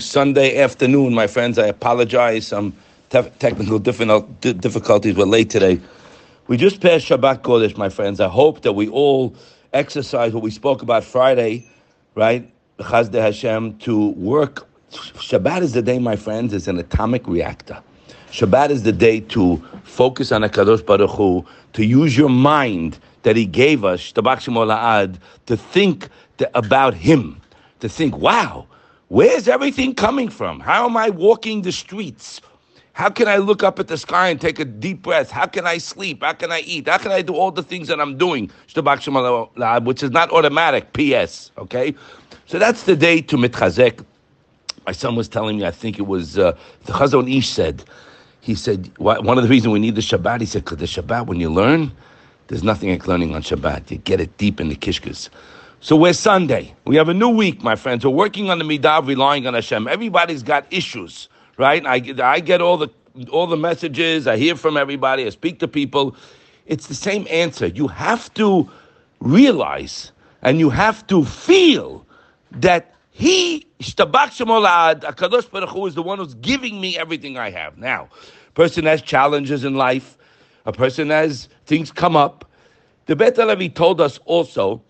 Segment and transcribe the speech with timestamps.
[0.00, 1.58] Sunday afternoon, my friends.
[1.58, 2.46] I apologize.
[2.46, 2.74] Some
[3.10, 5.80] te- technical difficulties were late today.
[6.46, 8.20] We just passed Shabbat Kodesh, my friends.
[8.20, 9.34] I hope that we all
[9.72, 11.68] exercise what we spoke about Friday,
[12.14, 12.48] right?
[12.78, 14.68] Chazde Hashem, to work.
[14.92, 17.82] Shabbat is the day, my friends, is an atomic reactor.
[18.30, 23.34] Shabbat is the day to focus on HaKadosh Baruch Hu, to use your mind that
[23.34, 24.22] He gave us, to
[25.56, 26.08] think
[26.54, 27.41] about Him
[27.82, 28.66] to think, wow,
[29.08, 30.60] where's everything coming from?
[30.60, 32.40] How am I walking the streets?
[32.92, 35.32] How can I look up at the sky and take a deep breath?
[35.32, 36.22] How can I sleep?
[36.22, 36.86] How can I eat?
[36.86, 38.52] How can I do all the things that I'm doing?
[38.72, 41.94] Which is not automatic, P.S., okay?
[42.46, 44.04] So that's the day to mitchazek.
[44.86, 47.82] My son was telling me, I think it was uh, the Chazon Ish said,
[48.40, 51.26] he said, one of the reasons we need the Shabbat, he said, because the Shabbat,
[51.26, 51.90] when you learn,
[52.46, 53.90] there's nothing like learning on Shabbat.
[53.90, 55.30] You get it deep in the kishkas.
[55.84, 56.76] So we're Sunday.
[56.84, 58.04] We have a new week, my friends.
[58.04, 59.88] We're working on the midah, relying on Hashem.
[59.88, 61.84] Everybody's got issues, right?
[61.84, 62.88] I, I get all the
[63.32, 64.28] all the messages.
[64.28, 65.26] I hear from everybody.
[65.26, 66.14] I speak to people.
[66.66, 67.66] It's the same answer.
[67.66, 68.70] You have to
[69.18, 70.12] realize
[70.42, 72.06] and you have to feel
[72.52, 77.50] that He, Shtabak Shemolad, Akadosh Baruch Hu, is the one who's giving me everything I
[77.50, 77.76] have.
[77.76, 78.08] Now,
[78.54, 80.16] person has challenges in life.
[80.64, 82.48] A person has things come up.
[83.06, 84.80] The Bet Levi told us also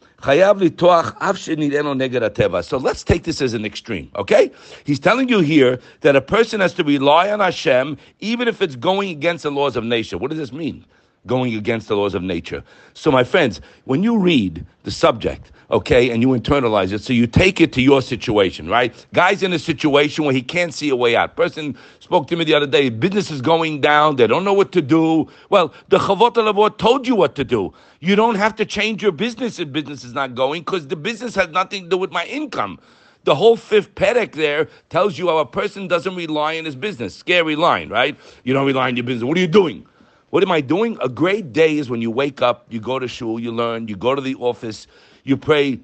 [2.62, 4.52] so let's take this as an extreme, okay?
[4.84, 8.76] He's telling you here that a person has to rely on Hashem even if it's
[8.76, 10.16] going against the laws of nature.
[10.16, 10.84] What does this mean?
[11.26, 12.62] Going against the laws of nature.
[12.94, 17.02] So, my friends, when you read the subject, okay, and you internalize it.
[17.02, 18.94] So you take it to your situation, right?
[19.12, 21.34] Guy's in a situation where he can't see a way out.
[21.34, 24.70] Person spoke to me the other day, business is going down, they don't know what
[24.72, 25.28] to do.
[25.48, 27.72] Well, the Chovot Halevavot told you what to do.
[28.00, 31.34] You don't have to change your business if business is not going, because the business
[31.34, 32.78] has nothing to do with my income.
[33.24, 37.14] The whole fifth perek there tells you how a person doesn't rely on his business.
[37.14, 38.18] Scary line, right?
[38.44, 39.24] You don't rely on your business.
[39.24, 39.86] What are you doing?
[40.30, 40.98] What am I doing?
[41.00, 43.96] A great day is when you wake up, you go to shul, you learn, you
[43.96, 44.86] go to the office,
[45.24, 45.80] you pray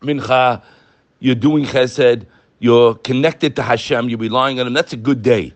[0.00, 0.62] mincha,
[1.20, 2.26] you're doing chesed,
[2.58, 4.72] you're connected to Hashem, you're relying on Him.
[4.72, 5.52] That's a good day.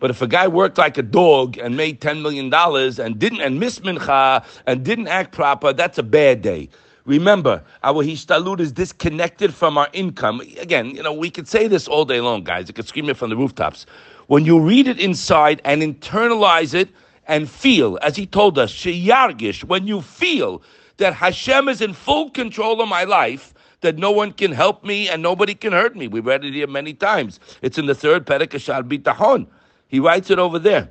[0.00, 3.40] But if a guy worked like a dog and made ten million dollars and didn't
[3.40, 6.68] and missed mincha and didn't act proper, that's a bad day.
[7.04, 10.40] Remember, our hishtadlut is disconnected from our income.
[10.58, 12.68] Again, you know, we could say this all day long, guys.
[12.68, 13.86] You could scream it from the rooftops.
[14.26, 16.88] When you read it inside and internalize it
[17.26, 20.62] and feel, as he told us, sheyargish, when you feel
[21.00, 25.08] that Hashem is in full control of my life, that no one can help me
[25.08, 26.06] and nobody can hurt me.
[26.08, 27.40] We've read it here many times.
[27.62, 29.46] It's in the third Perek Ashar Bitahon.
[29.88, 30.90] He writes it over there.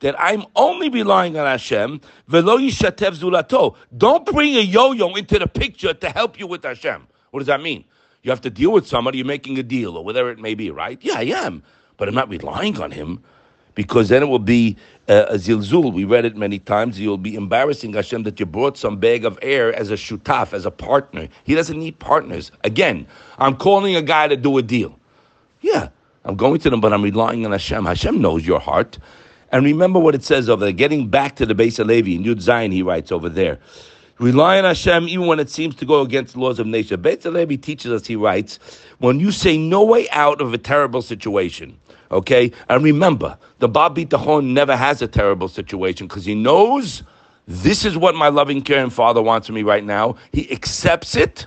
[0.00, 6.38] that I'm only relying on Hashem, Don't bring a yo-yo into the picture to help
[6.38, 7.08] you with Hashem.
[7.32, 7.84] What does that mean?
[8.22, 10.70] You have to deal with somebody, you're making a deal, or whatever it may be,
[10.70, 11.00] right?
[11.02, 11.64] Yeah, I am.
[11.96, 13.24] But I'm not relying on him
[13.76, 14.76] because then it will be
[15.08, 15.92] uh, a zilzul.
[15.92, 16.98] We read it many times.
[16.98, 20.66] You'll be embarrassing Hashem that you brought some bag of air as a shutaf, as
[20.66, 21.28] a partner.
[21.44, 22.50] He doesn't need partners.
[22.64, 23.06] Again,
[23.38, 24.98] I'm calling a guy to do a deal.
[25.60, 25.90] Yeah,
[26.24, 27.84] I'm going to them, but I'm relying on Hashem.
[27.84, 28.98] Hashem knows your heart.
[29.52, 30.72] And remember what it says over there.
[30.72, 33.60] Getting back to the Beit HaLevi in Yud Zion, he writes over there.
[34.18, 36.96] Rely on Hashem even when it seems to go against the laws of nature.
[36.96, 38.58] Beit Levi teaches us, he writes,
[38.98, 41.78] when you say no way out of a terrible situation,
[42.10, 42.52] Okay?
[42.68, 47.02] And remember, the Baal Bitachon never has a terrible situation because he knows
[47.46, 50.16] this is what my loving, caring father wants me right now.
[50.32, 51.46] He accepts it.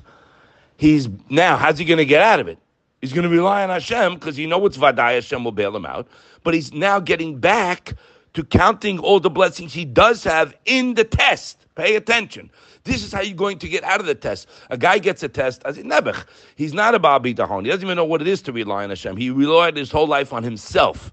[0.78, 2.58] He's now, how's he going to get out of it?
[3.02, 5.86] He's going to rely on Hashem because he knows it's Vadai, Hashem will bail him
[5.86, 6.08] out.
[6.44, 7.94] But he's now getting back
[8.34, 11.66] to counting all the blessings he does have in the test.
[11.76, 12.50] Pay attention.
[12.84, 14.48] This is how you're going to get out of the test.
[14.70, 16.26] A guy gets a test, as in Nebuch.
[16.56, 17.64] He's not a Baal Bitachon.
[17.64, 19.18] He doesn't even know what it is to rely on Hashem.
[19.18, 21.12] He relied his whole life on himself.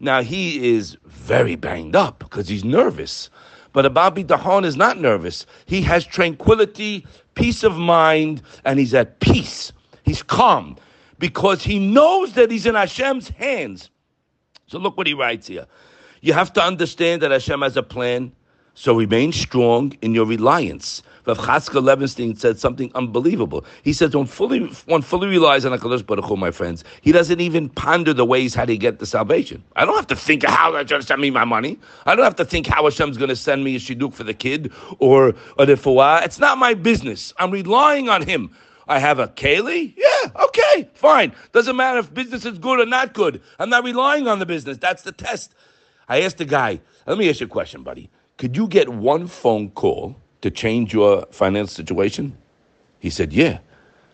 [0.00, 3.30] Now he is very banged up because he's nervous.
[3.72, 5.46] But a Baal Bitachon is not nervous.
[5.66, 9.72] He has tranquility, peace of mind, and he's at peace.
[10.04, 10.76] He's calm
[11.18, 13.90] because he knows that he's in Hashem's hands.
[14.66, 15.66] So look what he writes here.
[16.20, 18.32] You have to understand that Hashem has a plan.
[18.74, 21.02] So remain strong in your reliance.
[21.26, 23.64] Rav Chatzkel Levenstein said something unbelievable.
[23.84, 26.82] He says one fully one fully relies on HaKadosh Baruch Hu, my friends.
[27.02, 29.62] He doesn't even ponder the ways how to get the salvation.
[29.76, 31.78] I don't have to think how to send me my money.
[32.06, 34.34] I don't have to think how Hashem's going to send me a shidduch for the
[34.34, 36.24] kid or a refuah.
[36.24, 37.32] It's not my business.
[37.38, 38.50] I'm relying on Him.
[38.88, 39.94] I have a keli?
[39.96, 41.32] Yeah, okay, fine.
[41.52, 43.40] Doesn't matter if business is good or not good.
[43.60, 44.76] I'm not relying on the business.
[44.78, 45.54] That's the test.
[46.08, 48.10] I asked the guy, let me ask you a question, buddy.
[48.42, 52.36] Could you get one phone call to change your financial situation?
[52.98, 53.58] He said, Yeah.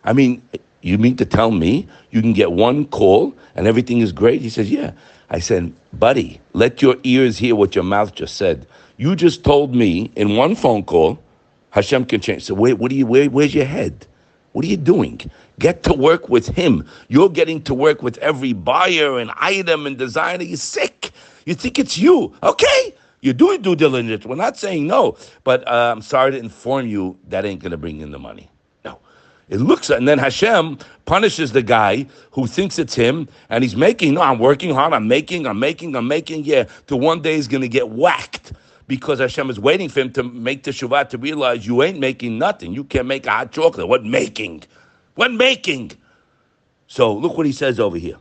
[0.03, 0.43] I mean,
[0.83, 4.39] you mean to tell me you can get one call and everything is great?
[4.43, 4.91] He says, Yeah.
[5.31, 8.67] I said, Buddy, let your ears hear what your mouth just said.
[8.97, 11.17] You just told me in one phone call,
[11.71, 12.43] Hashem can change.
[12.43, 14.05] So, wait, what do you, where, where's your head?
[14.51, 15.19] What are you doing?
[15.57, 16.87] Get to work with him.
[17.07, 20.43] You're getting to work with every buyer and item and designer.
[20.43, 21.09] You're sick.
[21.47, 22.35] You think it's you.
[22.43, 22.93] Okay.
[23.21, 24.25] You're doing due diligence.
[24.25, 27.77] We're not saying no, but uh, I'm sorry to inform you that ain't going to
[27.77, 28.49] bring in the money.
[28.85, 28.99] No.
[29.49, 34.13] It looks, and then Hashem punishes the guy who thinks it's him, and he's making,
[34.13, 37.47] no, I'm working hard, I'm making, I'm making, I'm making, yeah, to one day he's
[37.47, 38.53] going to get whacked
[38.87, 42.37] because Hashem is waiting for him to make the Shabbat to realize you ain't making
[42.37, 42.73] nothing.
[42.73, 43.87] You can't make a hot chocolate.
[43.87, 44.63] What making?
[45.15, 45.91] What making?
[46.87, 48.17] So look what he says over here.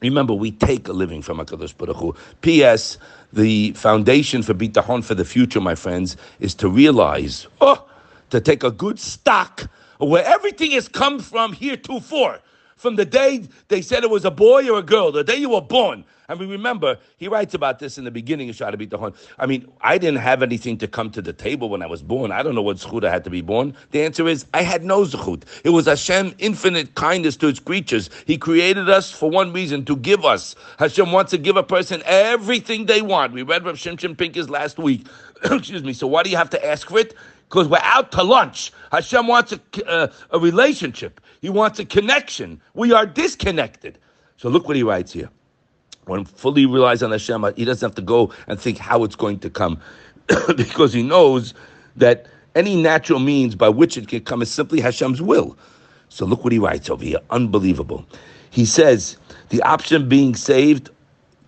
[0.00, 2.14] Remember, we take a living from HaKadosh Baruch Hu.
[2.40, 2.98] P.S.
[3.32, 7.88] The foundation for bitachon for the future, my friends, is to realize, oh,
[8.30, 9.68] to take a good stock
[10.00, 12.38] of where everything has come from here to for
[12.78, 15.50] from the day they said it was a boy or a girl, the day you
[15.50, 16.04] were born.
[16.30, 19.14] I mean, remember, he writes about this in the beginning of Shara Bitachon.
[19.38, 22.32] I mean, I didn't have anything to come to the table when I was born.
[22.32, 23.74] I don't know what zechut I had to be born.
[23.92, 25.44] The answer is, I had no zechut.
[25.64, 28.10] It was Hashem infinite kindness to its creatures.
[28.26, 30.54] He created us for one reason, to give us.
[30.78, 33.32] Hashem wants to give a person everything they want.
[33.32, 35.06] We read Rav Shimshon Pincus last week.
[35.44, 35.94] Excuse me.
[35.94, 37.14] So why do you have to ask for it?
[37.48, 38.72] Because we're out to lunch.
[38.92, 41.20] Hashem wants a, uh, a relationship.
[41.40, 42.60] He wants a connection.
[42.74, 43.98] We are disconnected.
[44.36, 45.30] So look what he writes here.
[46.04, 49.38] When fully relies on Hashem, he doesn't have to go and think how it's going
[49.40, 49.80] to come,
[50.56, 51.54] because he knows
[51.96, 55.56] that any natural means by which it can come is simply Hashem's will.
[56.08, 57.18] So look what he writes over here.
[57.30, 58.06] Unbelievable.
[58.50, 59.16] He says
[59.50, 60.90] the option being saved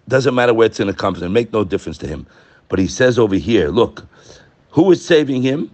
[0.09, 1.33] doesn't matter where it's to come from.
[1.33, 2.27] Make no difference to him.
[2.69, 4.07] But he says over here, look,
[4.71, 5.71] who is saving him?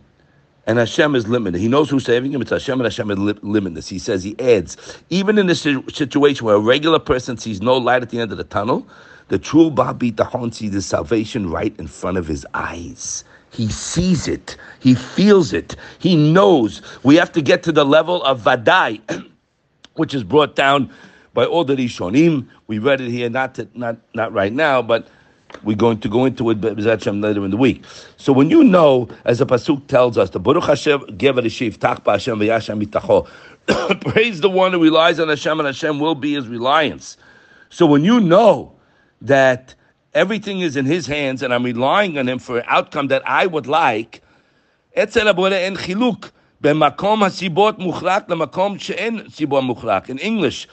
[0.67, 1.61] And Hashem is limited.
[1.61, 2.43] He knows who's saving him.
[2.43, 3.89] It's Hashem, and Hashem is li- limitless.
[3.89, 4.77] He says, he adds,
[5.11, 8.39] even in this situation where a regular person sees no light at the end of
[8.39, 8.87] the tunnel,
[9.29, 13.25] the true Baal Bitachon sees the salvation right in front of his eyes.
[13.53, 14.57] He sees it.
[14.81, 15.77] He feels it.
[15.99, 16.83] He knows.
[17.05, 19.01] We have to get to the level of Vadai,
[19.95, 20.91] which is brought down
[21.33, 22.47] by all the Rishonim.
[22.67, 25.09] We read it here, not to, not not right now, but
[25.64, 27.84] we're going to go into it Hashem, later in the week.
[28.18, 32.14] So when you know, as the pasuk tells us, the Baruch Hashem Gever Shiv Takpa
[32.14, 33.28] Hashem V'Yashem Itacho,
[34.02, 37.18] praise the one who relies on Hashem, and Hashem will be his reliance.
[37.70, 38.74] So when you know
[39.22, 39.76] that
[40.14, 43.46] everything is in His hands, and I'm relying on Him for an outcome that I
[43.46, 44.22] would like,
[44.98, 46.30] אצל הבורא אין חילוק
[46.62, 50.10] בין מקום הסיבות מוחלק למקום שאין סיבות מוחלק.
[50.10, 50.68] In English,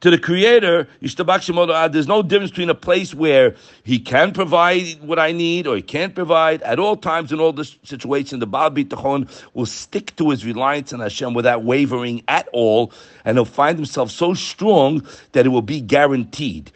[0.00, 3.54] to the Creator, there's no difference between a place where
[3.84, 6.62] He can provide what I need or He can't provide.
[6.62, 10.92] At all times, in all this situation, the Baal Bitachon will stick to his reliance
[10.92, 12.92] on Hashem without wavering at all,
[13.24, 16.72] and he'll find himself so strong that it will be guaranteed.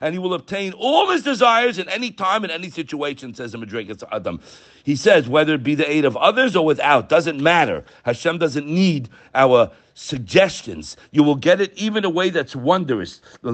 [0.00, 3.58] And he will obtain all his desires in any time, in any situation, says the
[3.58, 4.40] Madrigas Adam.
[4.82, 7.84] He says, whether it be the aid of others or without, doesn't matter.
[8.04, 10.96] Hashem doesn't need our suggestions.
[11.10, 13.20] You will get it even a way that's wondrous.
[13.42, 13.52] So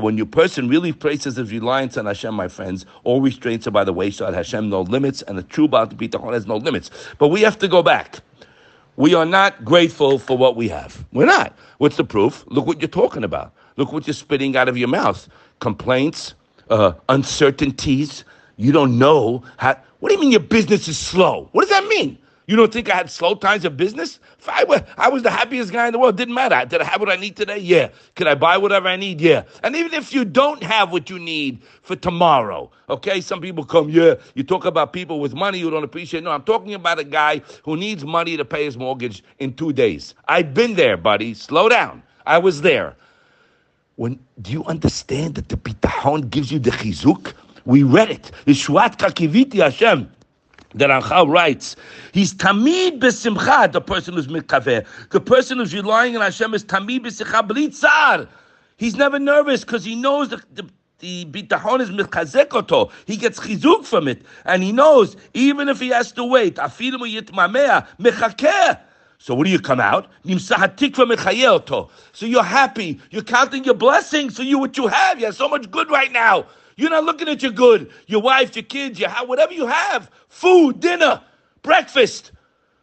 [0.00, 3.84] when your person really places his reliance on Hashem, my friends, all restraints are by
[3.84, 4.32] the wayside.
[4.34, 6.90] Hashem no limits, and the true Baal Bitachon has no limits.
[7.18, 8.20] But we have to go back.
[8.96, 11.04] We are not grateful for what we have.
[11.12, 11.56] We're not.
[11.78, 12.44] What's the proof?
[12.48, 13.52] Look what you're talking about.
[13.76, 15.28] Look what you're spitting out of your mouth.
[15.60, 16.34] Complaints,
[16.70, 18.24] uh, uncertainties.
[18.56, 19.76] You don't know how.
[20.00, 21.48] What do you mean your business is slow?
[21.52, 22.18] What does that mean?
[22.46, 24.20] You don't think I had slow times of business?
[24.46, 26.16] I, was, I was the happiest guy in the world.
[26.16, 26.66] Didn't matter.
[26.68, 27.56] Did I have what I need today?
[27.56, 27.88] Yeah.
[28.16, 29.20] Could I buy whatever I need?
[29.20, 29.44] Yeah.
[29.62, 33.22] And even if you don't have what you need for tomorrow, okay?
[33.22, 36.22] Some people come, yeah, you talk about people with money who don't appreciate.
[36.22, 39.72] No, I'm talking about a guy who needs money to pay his mortgage in two
[39.72, 40.14] days.
[40.28, 41.32] I've been there, buddy.
[41.32, 42.02] Slow down.
[42.26, 42.94] I was there.
[43.96, 47.32] When do you understand that the bitahon gives you the chizuk?
[47.64, 48.30] We read it.
[48.46, 50.10] Yeshuat kakiviti Hashem
[50.74, 51.76] that Ramchal writes,
[52.12, 54.86] he's tamid besimcha, the person who's mikaveh.
[55.10, 58.28] The person who's relying on Hashem is tamid besimcha blitzar.
[58.76, 60.68] He's never nervous because he knows the, the
[61.00, 62.90] the bitachon is mitchazekoto.
[63.06, 67.20] He gets chizuk from it, and he knows even if he has to wait, afilu
[67.20, 68.80] yitmamea mechakeh.
[69.18, 70.08] So what do you come out?
[72.12, 73.00] So you're happy.
[73.10, 74.36] You're counting your blessings.
[74.36, 75.18] So you what you have.
[75.18, 76.46] You have so much good right now.
[76.76, 80.10] You're not looking at your good, your wife, your kids, your house, whatever you have,
[80.28, 81.20] food, dinner,
[81.62, 82.32] breakfast.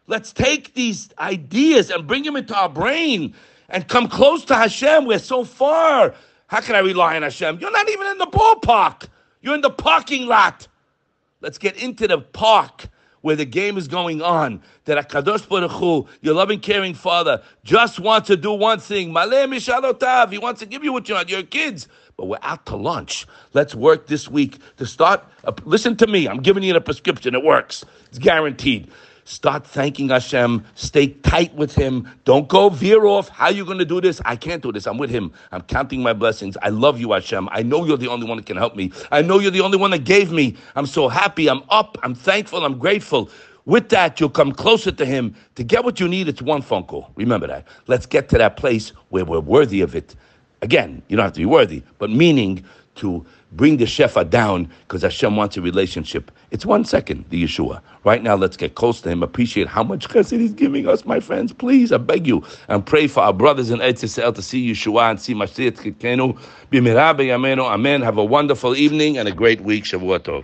[0.08, 3.34] Let's take these ideas and bring them into our brain
[3.70, 5.06] and come close to Hashem.
[5.06, 6.14] We're so far.
[6.48, 7.60] How can I rely on Hashem?
[7.60, 9.08] You're not even in the ballpark.
[9.42, 10.68] You're in the parking lot.
[11.40, 12.88] Let's get into the park
[13.22, 14.62] where the game is going on.
[14.86, 19.14] That Akadosh Baruch Hu, your loving, caring Father, just wants to do one thing.
[19.14, 20.32] Maleh mishalotav.
[20.32, 21.30] He wants to give you what you want.
[21.30, 21.88] Your kids.
[22.22, 23.26] But we're out to lunch.
[23.54, 25.26] Let's work this week to start.
[25.44, 26.28] Uh, listen to me.
[26.28, 27.34] I'm giving you the prescription.
[27.34, 27.84] It works.
[28.10, 28.92] It's guaranteed.
[29.24, 30.64] Start thanking Hashem.
[30.76, 32.08] Stay tight with Him.
[32.24, 33.28] Don't go veer off.
[33.30, 34.22] How you going to do this?
[34.24, 34.86] I can't do this.
[34.86, 35.34] I'm with Him.
[35.52, 36.58] I'm counting my blessings.
[36.62, 37.50] I love you, Hashem.
[37.52, 38.92] I know you're the only one that can help me.
[39.12, 40.58] I know you're the only one that gave me.
[40.76, 41.50] I'm so happy.
[41.50, 41.98] I'm up.
[42.04, 42.64] I'm thankful.
[42.64, 43.32] I'm grateful.
[43.66, 45.36] With that, you'll come closer to Him.
[45.56, 47.14] To get what you need, it's one phone call.
[47.16, 47.68] Remember that.
[47.88, 50.16] Let's get to that place where we're worthy of it.
[50.62, 52.64] Again, you don't have to be worthy, but meaning
[52.96, 56.32] to bring the Shefa down because Hashem wants a relationship.
[56.52, 57.82] It's one second, the Yeshua.
[58.04, 61.20] Right now, let's get close to Him, appreciate how much chesed He's giving us, my
[61.20, 61.52] friends.
[61.54, 65.12] Please, I beg you, and pray for our brothers in Eretz Yisrael to see Yeshua
[65.12, 66.38] and see Mashiach Tzidkenu.
[66.72, 67.64] B'mirah b'yameinu.
[67.64, 68.02] Amen.
[68.02, 69.86] Have a wonderful evening and a great week.
[69.86, 70.40] Shavua Tov.